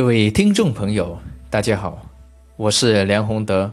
[0.00, 1.18] 各位听众朋友，
[1.50, 2.06] 大家好，
[2.56, 3.70] 我是梁宏德，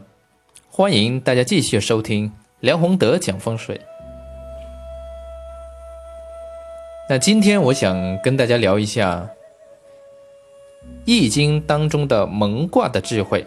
[0.70, 3.80] 欢迎大家继续收听梁宏德讲风水。
[7.08, 9.26] 那今天我想跟大家聊一下
[11.06, 13.46] 《易经》当中的蒙卦的智慧，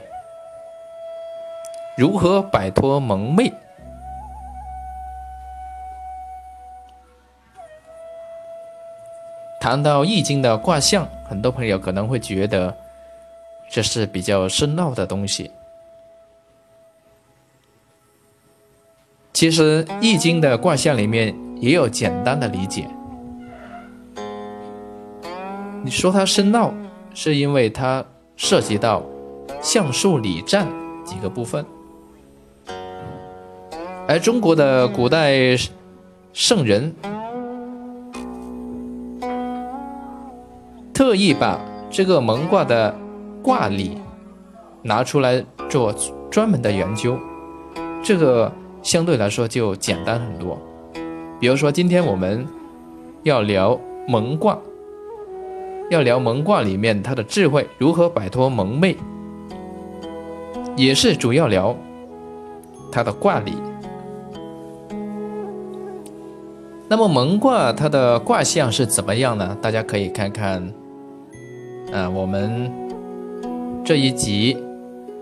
[1.95, 3.53] 如何摆脱蒙昧。
[9.61, 12.75] 谈到《易经》的卦象，很多朋友可能会觉得
[13.69, 15.51] 这是比较深奥的东西。
[19.31, 22.87] 其实，《易经》的卦象里面也有简单的理解。
[25.83, 26.73] 你说它深奥，
[27.13, 28.03] 是因为它
[28.35, 29.03] 涉及到
[29.61, 30.67] 象数理战
[31.05, 31.63] 几个部分，
[34.07, 35.55] 而中国的古代
[36.33, 36.91] 圣人。
[41.01, 42.95] 特意把这个蒙卦的
[43.41, 43.97] 卦理
[44.83, 45.91] 拿出来做
[46.29, 47.17] 专门的研究，
[48.03, 48.51] 这个
[48.83, 50.55] 相对来说就简单很多。
[51.39, 52.47] 比如说，今天我们
[53.23, 53.75] 要聊
[54.07, 54.55] 蒙卦，
[55.89, 58.95] 要聊蒙卦里面它的智慧如何摆脱蒙昧，
[60.77, 61.75] 也是主要聊
[62.91, 63.53] 它的卦理。
[66.87, 69.57] 那么蒙卦它的卦象是怎么样呢？
[69.63, 70.71] 大家可以看看。
[71.91, 72.71] 啊，我们
[73.83, 74.57] 这一集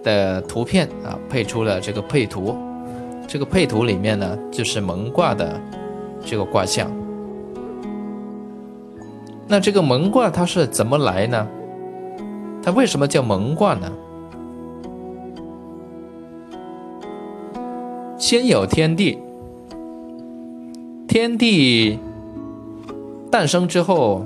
[0.03, 2.55] 的图片啊，配出了这个配图。
[3.27, 5.59] 这个配图里面呢，就是蒙卦的
[6.25, 6.89] 这个卦象。
[9.47, 11.47] 那这个蒙卦它是怎么来呢？
[12.61, 13.91] 它为什么叫蒙卦呢？
[18.17, 19.17] 先有天地，
[21.07, 21.97] 天地
[23.31, 24.25] 诞生之后，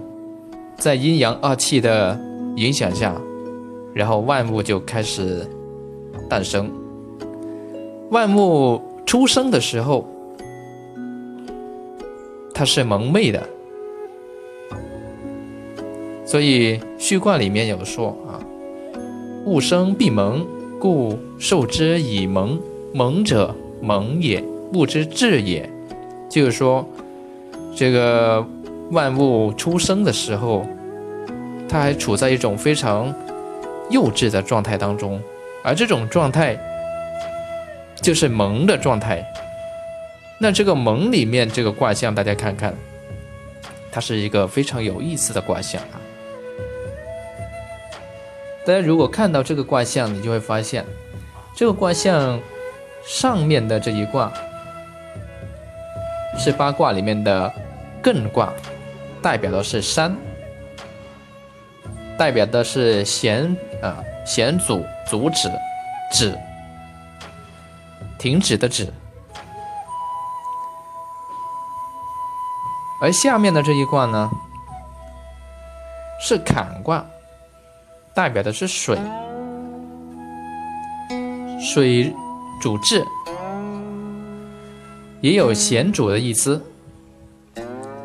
[0.77, 2.19] 在阴阳二气的
[2.55, 3.19] 影响下，
[3.93, 5.47] 然后万物就开始
[6.29, 6.71] 诞生。
[8.11, 10.07] 万物出生的时候，
[12.53, 13.43] 它是蒙昧的，
[16.25, 18.37] 所以序卦里面有说啊
[19.45, 20.45] ：“物生必蒙，
[20.79, 22.59] 故受之以蒙。
[22.93, 24.43] 蒙者，蒙也，
[24.73, 25.67] 物之至也。”
[26.29, 26.87] 就是说，
[27.75, 28.45] 这个
[28.91, 30.63] 万物出生的时候。
[31.73, 33.11] 他还处在一种非常
[33.89, 35.19] 幼稚的状态当中，
[35.63, 36.55] 而这种状态
[37.95, 39.25] 就是蒙的状态。
[40.39, 42.75] 那这个蒙里面这个卦象，大家看看，
[43.91, 45.97] 它是一个非常有意思的卦象啊。
[48.67, 50.85] 大家如果看到这个卦象，你就会发现，
[51.55, 52.39] 这个卦象
[53.03, 54.31] 上面的这一卦
[56.37, 57.51] 是八卦里面的
[58.03, 58.53] 艮卦，
[59.23, 60.15] 代表的是山。
[62.17, 65.51] 代表的是险啊，险阻、阻止、
[66.11, 66.37] 止、
[68.17, 68.91] 停止的止。
[73.01, 74.31] 而下面的这一卦呢，
[76.21, 77.05] 是坎卦，
[78.13, 78.97] 代表的是水，
[81.59, 82.15] 水
[82.61, 83.05] 主治，
[85.19, 86.63] 也有险阻的意思，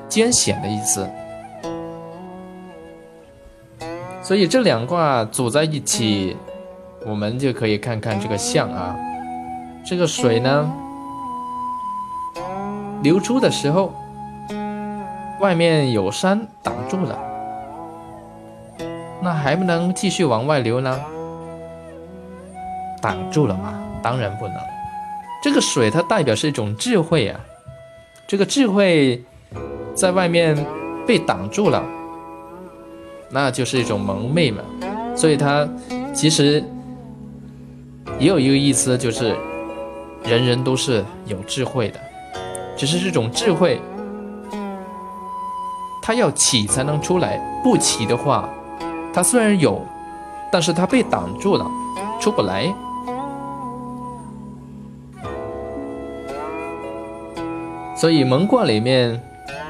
[0.09, 1.09] 艰险的意思。
[4.28, 6.37] 所以这两卦组在一起，
[7.06, 8.94] 我们就可以看看这个象啊。
[9.87, 10.71] 这个水呢，
[13.03, 13.91] 流出的时候，
[15.41, 17.19] 外面有山挡住了，
[19.22, 21.00] 那还不能继续往外流呢？
[23.00, 23.83] 挡住了吗？
[24.03, 24.56] 当然不能。
[25.43, 27.41] 这个水它代表是一种智慧啊，
[28.27, 29.25] 这个智慧
[29.95, 30.55] 在外面
[31.06, 31.83] 被挡住了。
[33.31, 34.62] 那就是一种蒙昧嘛，
[35.15, 35.69] 所以它
[36.15, 36.65] 其实
[38.19, 39.37] 也有一个意思，就是
[40.25, 42.01] 人人都是有智慧的，
[42.75, 43.80] 只是这种智慧，
[46.03, 48.48] 它要起才能出来，不起的话，
[49.13, 49.84] 它虽然有，
[50.51, 51.71] 但是它被挡住了，
[52.19, 52.75] 出不来。
[57.95, 59.21] 所以蒙卦里面，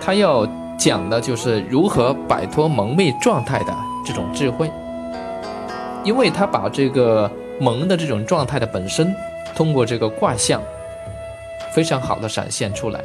[0.01, 0.47] 它要。
[0.79, 3.77] 讲的就是如何摆脱蒙昧状态的
[4.07, 4.71] 这种智慧，
[6.05, 7.29] 因为他把这个
[7.59, 9.13] 蒙的这种状态的本身，
[9.57, 10.63] 通过这个卦象，
[11.73, 13.03] 非常好的展现出来。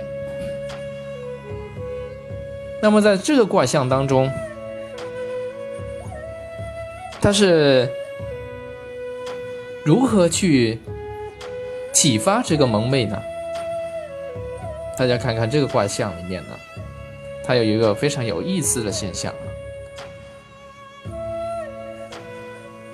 [2.80, 4.30] 那么在这个卦象当中，
[7.20, 7.90] 它是
[9.84, 10.80] 如何去
[11.92, 13.20] 启发这个蒙昧呢？
[14.96, 16.50] 大家看看这个卦象里面呢。
[17.44, 19.34] 它有一个非常有意思的现象，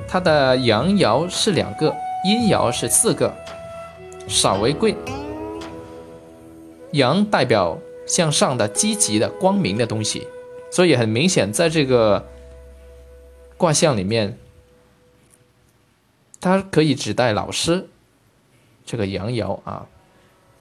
[0.08, 3.32] 它的阳爻是两个，阴爻是四个，
[4.28, 4.96] 少为贵。
[6.94, 10.28] 阳代表向上的、积极的、光明的东西，
[10.72, 12.28] 所以很明显，在这个
[13.56, 14.36] 卦象里面，
[16.42, 17.88] 它可以指代老师。
[18.84, 19.86] 这个阳爻啊，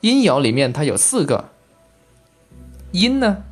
[0.02, 1.46] 阴爻里面它有四个，
[2.92, 3.44] 阴呢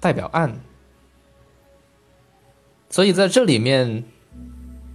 [0.00, 0.54] 代表暗，
[2.90, 4.04] 所以在这里面，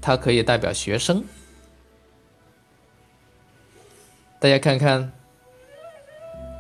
[0.02, 1.24] 它可以代表学生。
[4.40, 5.12] 大家看看。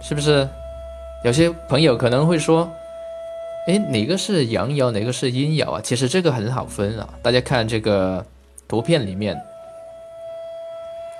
[0.03, 0.49] 是不是
[1.23, 2.67] 有些朋友可能会说，
[3.67, 5.79] 哎，哪个是阳爻，哪个是阴爻啊？
[5.79, 7.07] 其实这个很好分啊。
[7.21, 8.25] 大家看这个
[8.67, 9.39] 图片里面，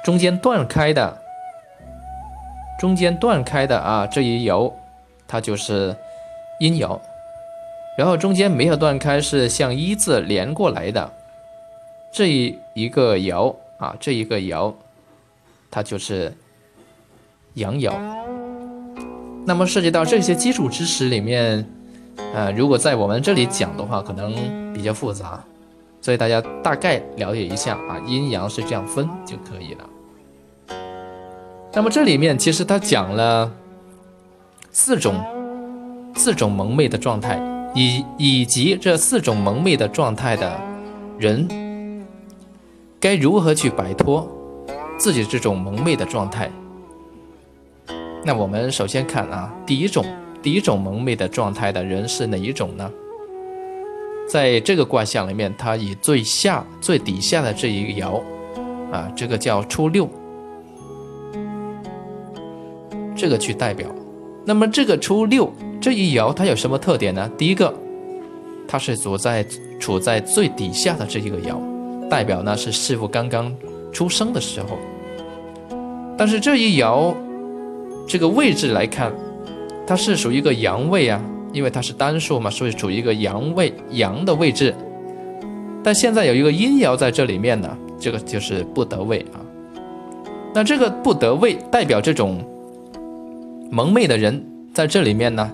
[0.03, 1.15] 中间断开的，
[2.79, 4.73] 中间断开的啊，这一爻
[5.27, 5.95] 它就是
[6.59, 6.99] 阴爻，
[8.01, 11.13] 然后中间没有断开，是像一字连过来的
[12.11, 14.73] 这一一个爻啊，这一个爻
[15.69, 16.33] 它就是
[17.53, 17.93] 阳爻。
[19.45, 21.63] 那么涉及到这些基础知识里面，
[22.33, 24.33] 呃，如果在我们这里讲的话，可能
[24.73, 25.39] 比较复杂，
[26.01, 30.75] 所以大家大概了解一下啊，阴阳是这样分就可以了。
[31.71, 33.51] 那么这里面其实他讲了
[34.71, 35.23] 四种
[36.15, 37.39] 四种蒙昧的状态，
[37.73, 40.59] 以以及这四种蒙昧的状态的
[41.17, 41.47] 人
[42.99, 44.29] 该如何去摆脱
[44.97, 46.49] 自己这种蒙昧的状态。
[48.23, 50.05] 那我们首先看啊，第一种，
[50.43, 52.91] 第一种蒙昧的状态的人是哪一种呢？
[54.29, 58.21] 在这个卦象里面，它以最下、最底下的这一爻，
[58.91, 60.07] 啊，这个叫初六，
[63.15, 63.89] 这个去代表。
[64.45, 65.51] 那么这个初六
[65.81, 67.29] 这一爻它有什么特点呢？
[67.37, 67.73] 第一个，
[68.67, 69.43] 它是处在
[69.79, 71.57] 处在最底下的这一个爻，
[72.07, 73.51] 代表呢是师傅刚刚
[73.91, 74.77] 出生的时候。
[76.17, 77.13] 但是这一爻。
[78.07, 79.13] 这个位置来看，
[79.87, 81.21] 它是属于一个阳位啊，
[81.53, 84.75] 因为它是单数嘛，所以处于一个阳位阳的位置。
[85.81, 89.39] 但现在有一个阴爻在这里面呢，这个就是不得位啊。
[90.53, 92.43] 那这个不得位代表这种
[93.69, 94.43] 蒙昧的人
[94.73, 95.49] 在这里面呢，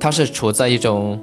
[0.00, 1.20] 他是处在一种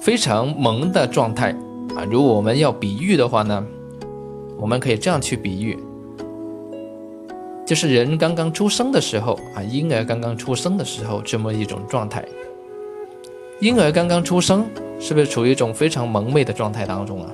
[0.00, 1.50] 非常萌的状态
[1.94, 2.02] 啊。
[2.10, 3.64] 如果我们要比喻的话呢，
[4.58, 5.78] 我们可以这样去比喻。
[7.66, 12.24] 就是人刚刚出生的时候啊，婴儿刚刚出生的时候这么一种状态。
[13.60, 14.64] 婴儿刚刚出生，
[14.98, 17.30] 是不是处于一种非常蒙昧的状态当中啊？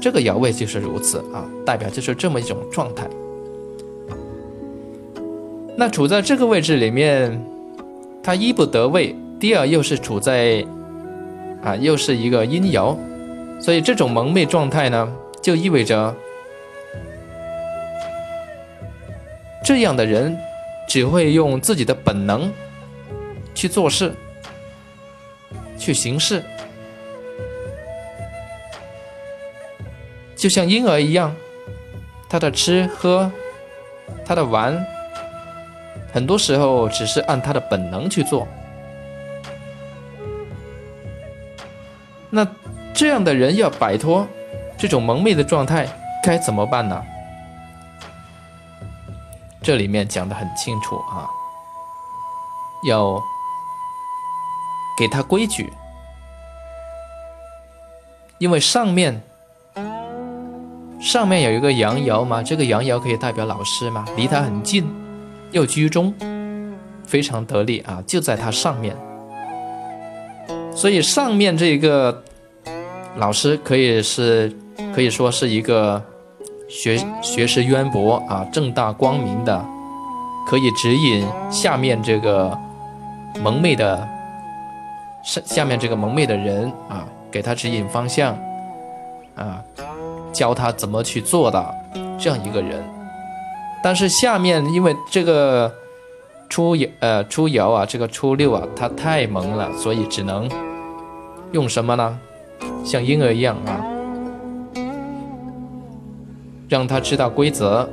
[0.00, 3.10] 这个爻位就是如此啊，代表就是这么一种状态。
[5.76, 7.44] 那处在这个位置里面，
[8.22, 10.64] 他一不得位，第二又是处在
[11.64, 12.96] 啊，又是一个阴爻，
[13.60, 15.12] 所以这种蒙昧状态呢，
[15.42, 16.14] 就意味着。
[19.64, 20.38] 这样的人
[20.88, 22.52] 只会用自己的本能
[23.52, 24.14] 去做事、
[25.76, 26.40] 去行事，
[30.36, 31.34] 就像婴儿一样，
[32.28, 33.28] 他的吃喝、
[34.24, 34.86] 他的玩，
[36.12, 38.46] 很多时候只是按他的本能去做。
[42.34, 42.46] 那
[42.94, 44.26] 这样的人要摆脱
[44.78, 45.86] 这种蒙昧的状态，
[46.24, 47.02] 该怎么办呢？
[49.60, 51.28] 这里面讲的很清楚啊，
[52.88, 53.22] 要
[54.98, 55.70] 给他规矩，
[58.38, 59.22] 因为上面
[61.00, 64.90] 上面有一个阳爻嘛，这个阳爻可以代表老师嘛，离他很近，
[65.50, 66.14] 又居中，
[67.06, 68.96] 非常得力啊，就在他上面，
[70.74, 72.22] 所以上面这个
[73.16, 74.52] 老师可以是
[74.94, 76.02] 可以说是一个。
[76.72, 79.62] 学学识渊博啊，正大光明的，
[80.48, 82.58] 可以指引下面这个
[83.42, 84.08] 蒙昧的，
[85.22, 88.34] 下下面这个蒙昧的人啊，给他指引方向，
[89.36, 89.62] 啊，
[90.32, 91.62] 教他怎么去做的
[92.18, 92.82] 这样一个人。
[93.84, 95.70] 但是下面因为这个
[96.52, 100.46] 初爻呃初爻啊，这个初六啊，它太萌了，所以只能
[101.52, 102.18] 用什么呢？
[102.84, 103.80] 像婴儿一样啊。
[106.68, 107.88] 让他知道规则，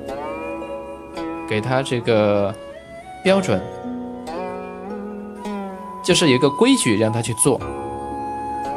[1.47, 2.53] 给他这个
[3.23, 3.61] 标准，
[6.03, 7.61] 就是有一个规矩让他去做。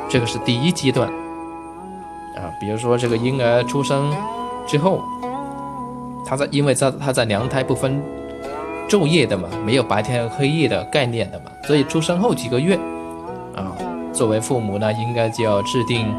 [0.09, 1.09] 这个是第一阶段
[2.37, 2.47] 啊。
[2.61, 4.15] 比如说，这个婴儿出生
[4.65, 5.03] 之后，
[6.25, 8.01] 他在因为在他在娘胎不分
[8.93, 12.77] 昼夜的嘛，没有白天和黑夜的概念的嘛，所以出生后几个月
[13.57, 13.73] 啊，
[14.13, 16.15] 作为父母呢，应该就要制定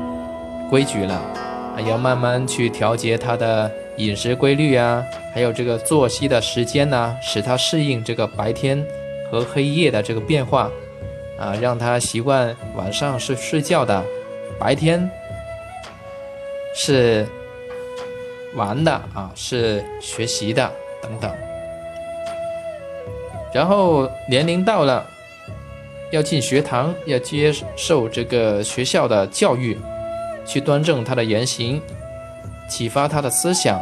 [0.71, 1.13] 规矩了。
[1.13, 8.83] 啊，要慢慢去调节他的饮食规律啊，还有这个作息的时间呐，使他适应这个白天
[9.29, 10.67] 和黑夜的这个变化，
[11.37, 14.03] 啊，让他习惯晚上是睡觉的，
[14.59, 15.07] 白天
[16.75, 17.27] 是
[18.55, 20.71] 玩的啊，是学习的
[21.03, 21.31] 等等。
[23.53, 25.07] 然后年龄到了，
[26.11, 29.77] 要进学堂，要接受这个学校的教育，
[30.43, 31.79] 去端正他的言行，
[32.67, 33.79] 启发他的思想，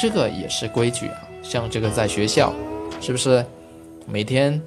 [0.00, 1.28] 这个也是规矩啊。
[1.42, 2.54] 像这个在学校，
[3.00, 3.44] 是不是
[4.06, 4.62] 每天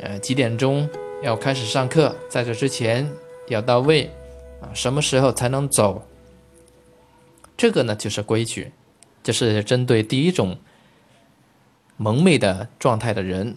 [0.00, 0.88] 呃几点钟
[1.22, 3.10] 要开始上课，在这之前
[3.48, 4.08] 要到位
[4.60, 4.70] 啊？
[4.72, 6.06] 什么时候才能走？
[7.56, 8.70] 这个呢就是规矩，
[9.24, 10.56] 这是针对第一种
[11.96, 13.56] 蒙昧的状态的人。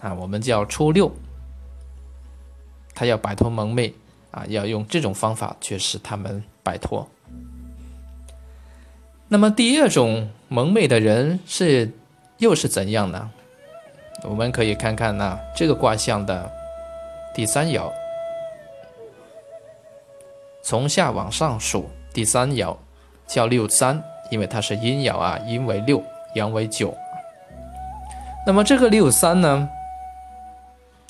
[0.00, 1.10] 啊，我们叫初六，
[2.94, 3.92] 他要摆脱蒙昧
[4.30, 7.06] 啊，要用这种方法去使他们摆脱。
[9.28, 11.90] 那么第二种蒙昧的人是
[12.38, 13.30] 又是怎样呢？
[14.24, 16.50] 我们可以看看呢这个卦象的
[17.34, 17.90] 第三爻，
[20.62, 22.76] 从下往上数第三爻
[23.26, 26.02] 叫六三，因为它是阴爻啊，阴为六，
[26.34, 26.94] 阳为九。
[28.46, 29.68] 那么这个六三呢？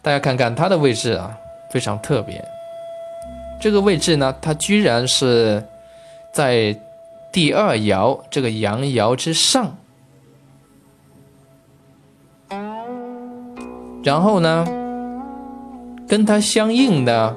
[0.03, 1.37] 大家看看它的位置啊，
[1.71, 2.43] 非常特别。
[3.61, 5.63] 这个位置呢，它居然是
[6.33, 6.75] 在
[7.31, 9.77] 第二爻这个阳爻之上。
[14.03, 14.67] 然后呢，
[16.09, 17.37] 跟它相应的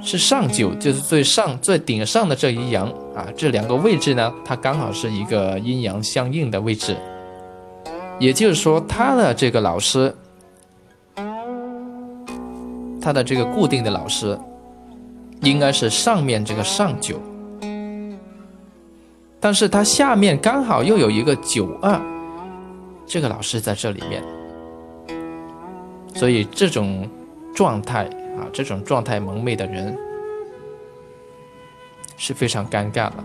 [0.00, 3.28] 是上九，就是最上最顶上的这一阳啊。
[3.36, 6.96] 这两个位置呢，它刚好是一个阴阳相应的位置。
[8.18, 10.16] 也就是说，他的这个老师。
[13.02, 14.38] 他的这个固定的老师，
[15.40, 17.20] 应该是上面这个上九，
[19.40, 22.00] 但是他下面刚好又有一个九二，
[23.04, 24.22] 这个老师在这里面，
[26.14, 27.08] 所以这种
[27.52, 28.04] 状态
[28.38, 29.98] 啊，这种状态蒙昧的人
[32.16, 33.16] 是非常尴尬的，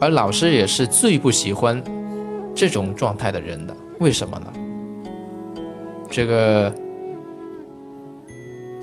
[0.00, 1.82] 而老师也是最不喜欢
[2.54, 4.46] 这种状态的人的，为什么呢？
[6.14, 6.70] 这个《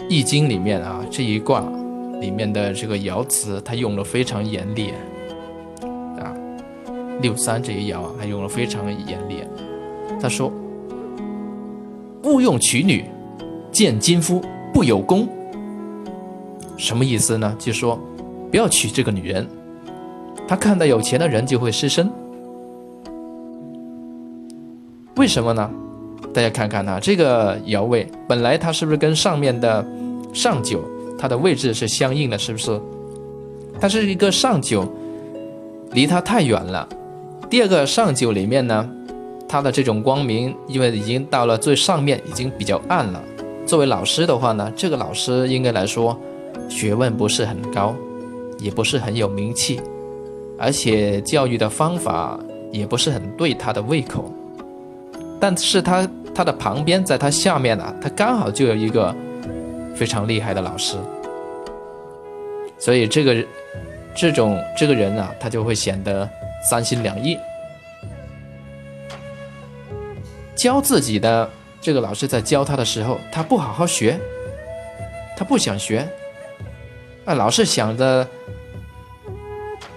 [0.10, 1.64] 易经》里面啊，这一卦
[2.20, 4.92] 里面的这个爻辞，它用了非常严厉
[6.20, 6.36] 啊，
[7.22, 9.38] 六三这一爻啊，它用了非常严厉。
[10.22, 10.52] 他说
[12.24, 13.06] ：“勿用娶女，
[13.72, 14.42] 见金夫
[14.74, 15.26] 不有功。”
[16.76, 17.56] 什么意思呢？
[17.58, 17.98] 就说
[18.52, 19.48] 不要娶这个女人，
[20.46, 22.12] 他看到有钱的人就会失身。
[25.16, 25.72] 为什么呢？
[26.34, 29.86] 大家看看啊，这个爻位本来它是不是跟上面的
[30.34, 30.82] 上九
[31.20, 32.80] 它的位置是相应的，是不是？
[33.80, 34.90] 它是一个上九，
[35.92, 36.88] 离它太远了。
[37.50, 38.90] 第二个上九里面呢，
[39.48, 43.22] 它的这种光明，因为已经到了最上面，已经比较暗了。
[43.68, 46.18] 作为老师的话呢，这个老师应该来说
[46.70, 47.94] 学问不是很高，
[48.58, 49.82] 也不是很有名气，
[50.58, 52.40] 而且教育的方法
[52.72, 54.32] 也不是很对他的胃口。
[55.38, 56.08] 但是他。
[56.42, 59.16] 他的旁边，在他下面呢，他刚好就有一个
[59.96, 60.98] 非常厉害的老师，
[62.80, 63.46] 所以这个
[64.16, 66.28] 这种这个人啊，他就会显得
[66.68, 67.38] 三心两意。
[70.56, 71.48] 教自己的
[71.80, 74.20] 这个老师在教他的时候，他不好好学，
[75.38, 76.10] 他不想学，
[77.24, 78.28] 啊，老是想着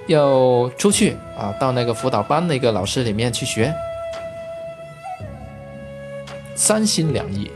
[0.09, 3.75] 要出去啊，到那个辅导班那个老师里面去学。
[6.67, 7.51] 三心两意，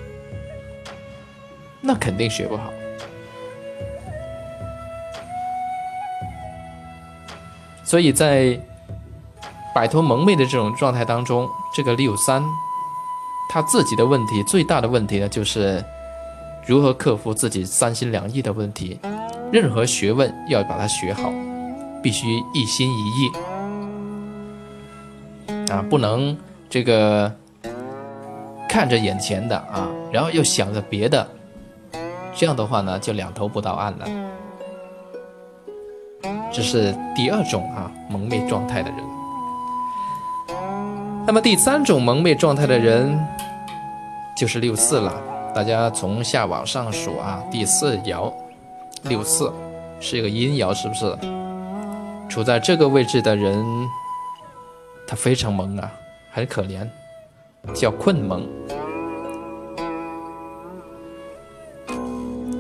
[1.81, 2.71] 那肯定学不好。
[7.83, 8.61] 所以在
[9.75, 12.45] 摆脱蒙昧的这种状态当中，这个六三，
[13.49, 15.83] 他自己的问题最大的问题呢，就是
[16.67, 19.01] 如何克服自己三心两意的问题。
[19.51, 21.33] 任何学问要把它学好，
[22.03, 23.33] 必须一心一意
[25.73, 26.37] 啊，不能
[26.69, 27.35] 这个。
[28.79, 31.27] 看着眼前的啊，然后又想着别的，
[32.33, 34.07] 这样的话呢，就两头不到岸了。
[36.53, 39.01] 这是第二种啊蒙昧状态的人。
[41.27, 43.19] 那么第三种蒙昧状态的人
[44.37, 45.13] 就是六四了。
[45.53, 48.33] 大家从下往上数啊，第四爻
[49.03, 49.53] 六四
[49.99, 51.19] 是一个阴爻，是不是？
[52.29, 53.67] 处在这个位置的人，
[55.05, 55.91] 他非常萌啊，
[56.31, 56.89] 很可怜。
[57.75, 58.47] 叫困蒙，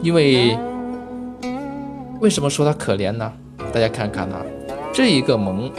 [0.02, 0.56] 因为
[2.20, 3.32] 为什么说他可怜呢？
[3.72, 4.42] 大家看看啊，
[4.92, 5.70] 这一个蒙，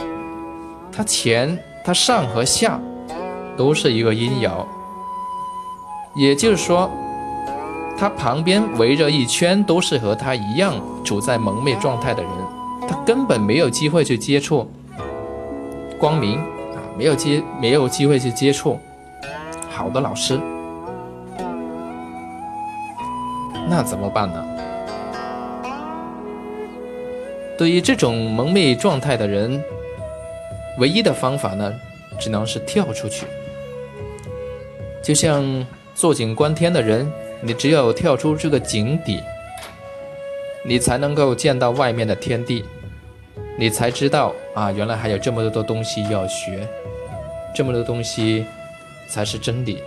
[0.92, 2.80] 它前、它上和下
[3.56, 4.64] 都是一个阴爻，
[6.14, 6.90] 也就是说，
[7.98, 12.30] 他旁边围着一圈都是和他一样处在蒙昧状态的人，
[12.88, 14.70] 他根本没有机会去接触
[15.98, 18.78] 光明啊，没有接没有机会去接触
[19.80, 20.38] 好的老师，
[23.66, 24.44] 那怎么办呢？
[27.56, 29.64] 对于这种蒙昧状态的人，
[30.78, 31.72] 唯一的方法呢，
[32.18, 33.24] 只能是跳出去。
[35.02, 37.10] 就像坐井观天的人，
[37.40, 39.22] 你只有跳出这个井底，
[40.62, 42.66] 你才能够见到外面的天地，
[43.58, 46.68] 你才知道啊，原来还有这么多东西要学，
[47.54, 48.44] 这么多东西
[49.10, 49.82] 才是真理。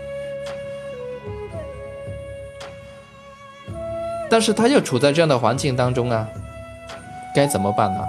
[4.30, 6.28] 但是他又处在这样的环境当中啊。
[7.36, 8.00] 该怎么办呢？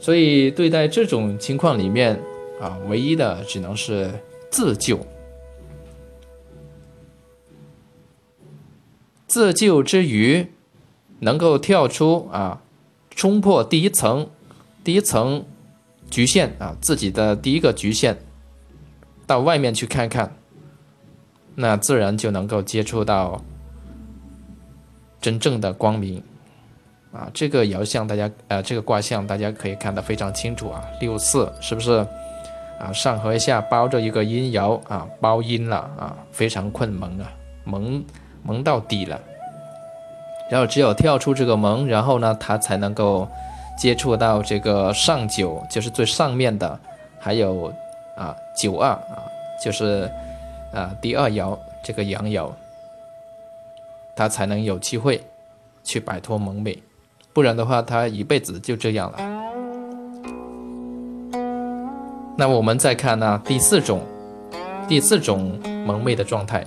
[0.00, 2.20] 所以对待这种情况里面
[2.60, 4.10] 啊，唯一的只能是
[4.50, 4.98] 自救。
[9.28, 10.48] 自救之余，
[11.20, 12.60] 能够跳出啊，
[13.10, 14.28] 冲破第一层，
[14.82, 15.44] 第一层
[16.10, 18.16] 局限啊，自己的第一个局限，
[19.26, 20.36] 到外面去看看，
[21.54, 23.42] 那自然就能够接触到。
[25.18, 26.22] 真正的光明，
[27.10, 32.06] 啊，这个爻象大家，呃，这个卦象大家可以看得非常清楚啊，六四是不是？
[32.78, 37.32] 啊，上和下包着一个阴爻啊，包阴了啊，非常困蒙啊，
[37.64, 38.04] 蒙
[38.44, 39.20] 蒙到底了。
[40.48, 43.26] 然后只有跳出这个蒙，然后呢，他才能够
[43.76, 46.78] 接触到这个上九，就是最上面的，
[47.18, 47.72] 还有
[48.16, 49.22] 啊九二啊，
[49.62, 50.10] 就是
[50.72, 52.50] 啊第二爻这个阳爻。
[54.18, 55.22] 他才能有机会
[55.84, 56.82] 去摆脱蒙昧，
[57.34, 59.18] 不然的话，他一辈子就这样了。
[62.38, 64.00] 那我们再看呢，第四种，
[64.88, 66.64] 第四种蒙昧的状态。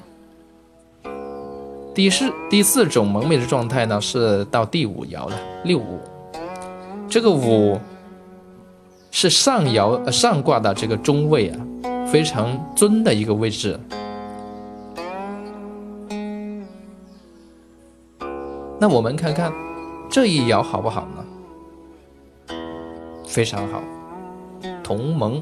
[1.95, 5.99] 第四第四种蒙昧的状态呢，是到第五爻了，六五。
[7.09, 7.79] 这个五
[9.09, 11.57] 是上爻上卦的这个中位啊，
[12.11, 13.79] 非常尊的一个位置。
[18.79, 19.51] 那我们看看
[20.07, 22.55] 这一爻好不好呢？
[23.27, 23.81] 非常好，
[24.83, 25.41] 同盟。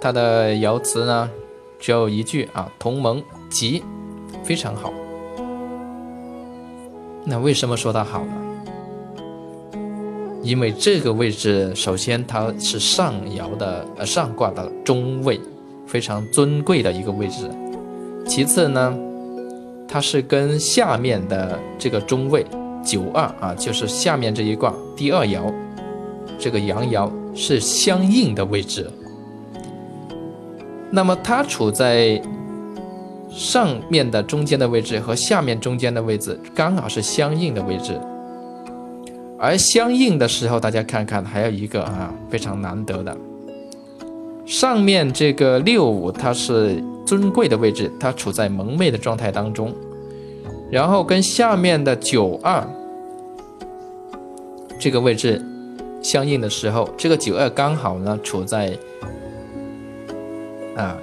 [0.00, 1.30] 它的爻辞呢
[1.78, 3.84] 只有一句啊，同盟吉，
[4.42, 4.92] 非常好。
[7.24, 8.32] 那为什么说它好呢？
[10.42, 15.40] 因为这个位置，首先它是上爻的呃上卦的中位，
[15.86, 17.50] 非常尊贵的一个位置。
[18.26, 18.96] 其次呢。
[19.92, 22.46] 它是跟下面的这个中位
[22.84, 25.52] 九二啊，就是下面这一卦第二爻，
[26.38, 28.88] 这个阳爻是相应的位置。
[30.92, 32.22] 那么它处在
[33.32, 38.00] 上面的中间的位置和下面中间的位置刚好是相应的位置。
[39.40, 43.16] 而相应的时候，大家看看还有一个啊非常难得的，
[44.44, 46.82] 上面这个六五它是。
[47.06, 49.74] 尊贵的位置，它处在蒙昧的状态当中，
[50.70, 52.64] 然后跟下面的九二
[54.78, 55.44] 这个位置
[56.00, 58.78] 相应的时候，这个九二刚好呢处在
[60.76, 60.96] 啊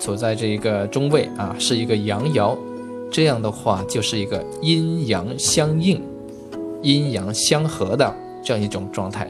[0.00, 2.56] 处在这一个中位啊，是一个阳爻，
[3.10, 6.02] 这样的话就是一个阴阳相应、
[6.86, 9.28] 阴阳相合的这样一种状态，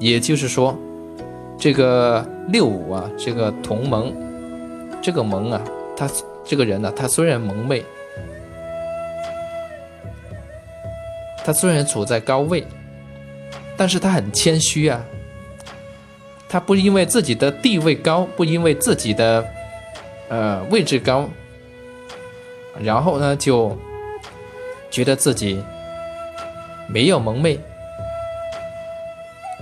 [0.00, 0.74] 也就是说，
[1.58, 4.10] 这个六五啊，这个同盟。
[5.02, 5.60] 这个盟啊，
[5.96, 6.08] 他
[6.44, 7.84] 这个人呢，他虽然蒙昧，
[11.44, 12.64] 他虽然处在高位，
[13.76, 15.04] 但是他很谦虚啊。
[16.48, 19.44] 他不因为自己的地位高，不因为自己的
[20.28, 21.28] 呃位置高，
[22.80, 23.76] 然后呢就
[24.88, 25.60] 觉得自己
[26.92, 27.58] 没有蒙昧，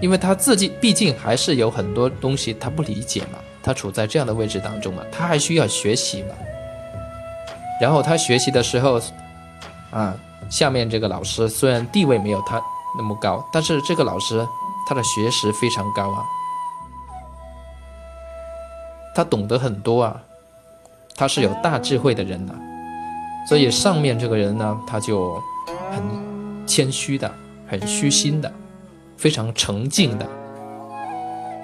[0.00, 3.38] 因为他自己毕竟还是有很多东西他不理解嘛。
[3.62, 6.34] 他处在这样的位置当中嘛，他还需要学习嘛。
[7.80, 8.98] 然后他学习的时候，
[9.90, 10.16] 啊，
[10.50, 12.60] 下面这个老师虽然地位没有他
[12.96, 14.46] 那么高，但是这个老师
[14.88, 16.24] 他的学识非常高啊，
[19.14, 20.20] 他懂得很多啊，
[21.14, 22.54] 他是有大智慧的人呐。
[23.46, 25.34] 所以上面这个人呢，他就
[25.92, 26.02] 很
[26.70, 27.28] 谦虚的，
[27.66, 28.52] 很虚心的，
[29.16, 30.24] 非常沉静的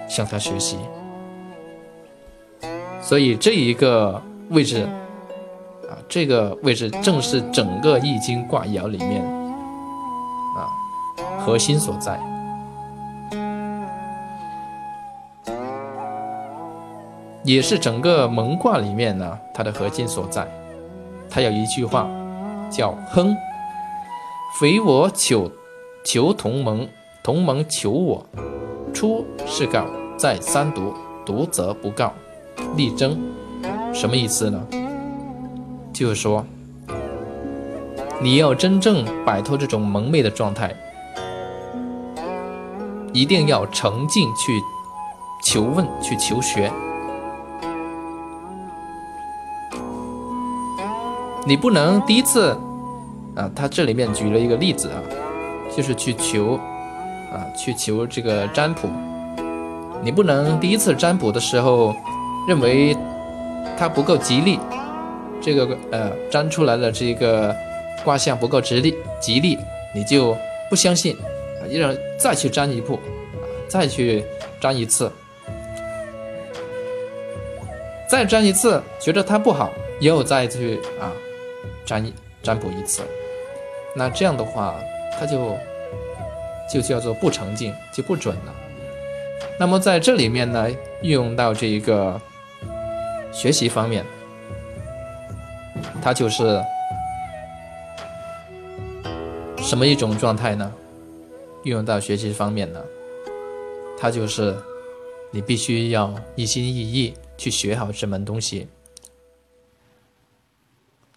[0.08, 0.78] 向他学习。
[3.00, 4.82] 所以这一个位置
[5.88, 9.24] 啊这个位置正是整个易经卦爻里面
[10.56, 10.66] 啊
[11.38, 12.18] 核心所在。
[17.44, 20.44] 也是整个蒙卦里面呢，它的核心所在。
[21.30, 22.08] 它有一句话
[22.68, 23.36] 叫“亨”，
[24.54, 25.50] 匪我求
[26.02, 26.88] 求同盟，
[27.22, 28.26] 同盟求我。
[28.94, 29.84] 出是告，
[30.16, 30.94] 在三读，
[31.26, 32.14] 读则不告，
[32.76, 33.18] 力争。
[33.92, 34.66] 什么意思呢？
[35.92, 36.46] 就是说，
[38.22, 40.74] 你要真正摆脱这种蒙昧的状态，
[43.12, 44.58] 一定要诚敬去
[45.42, 46.72] 求问，去求学。
[51.46, 52.58] 你不能第一次，
[53.36, 54.96] 啊，他这里面举了一个例子啊，
[55.76, 56.54] 就是去求，
[57.30, 58.88] 啊，去求这个占卜，
[60.02, 61.94] 你不能第一次占卜的时候，
[62.48, 62.96] 认为
[63.78, 64.58] 它不够吉利，
[65.40, 67.54] 这个呃占出来的这个
[68.02, 69.58] 卦象不够吉利，吉利
[69.94, 70.34] 你就
[70.70, 74.24] 不相信，啊，让再去占一步，啊，再去
[74.58, 75.12] 占一次，
[78.08, 79.70] 再占一次，觉得它不好，
[80.00, 81.12] 又再去啊。
[81.84, 82.04] 占
[82.42, 83.02] 占卜一次，
[83.96, 84.78] 那这样的话，
[85.18, 85.56] 它就
[86.70, 88.54] 就叫做不成敬，就不准了。
[89.58, 92.20] 那么在这里面呢，运用到这一个
[93.32, 94.04] 学习方面，
[96.02, 96.62] 它就是
[99.56, 100.70] 什么一种状态呢？
[101.64, 102.84] 运用到学习方面呢，
[103.98, 104.54] 它就是
[105.30, 108.68] 你必须要一心一意去学好这门东西。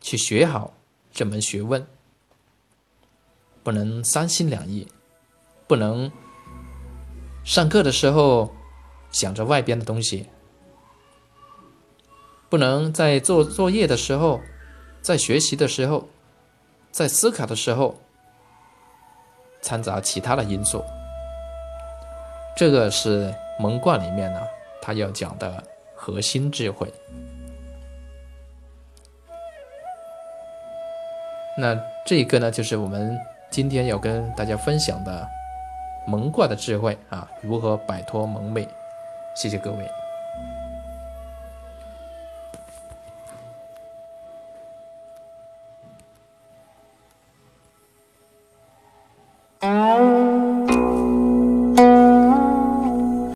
[0.02, 0.74] 去学好
[1.12, 1.86] 这门学问，
[3.70, 4.88] 不能三心两意，
[5.68, 6.12] 不能
[7.44, 8.52] 上课的时候
[9.12, 10.28] 想着外边的东西，
[12.50, 14.42] 不能在做作业的时候，
[15.04, 16.08] 在学习的时候，
[16.90, 17.96] 在思考的时候
[19.62, 20.84] 掺杂其他的因素。
[22.58, 24.42] 这个是蒙卦里面呢，
[24.82, 26.92] 他要讲的核心智慧。
[31.56, 33.16] 那这个呢，就是我们
[33.50, 35.28] 今天要跟大家分享的
[36.06, 38.68] 蒙卦的智慧啊，如何摆脱蒙昧？
[39.36, 39.99] 谢谢各位。